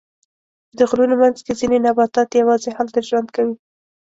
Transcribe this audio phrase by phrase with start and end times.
[0.77, 3.55] د غرونو منځ کې ځینې نباتات یواځې هلته ژوند کوي.